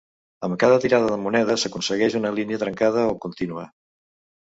[0.47, 3.73] Amb cada tirada de monedes, s'aconsegueix una línia trencada o contínua.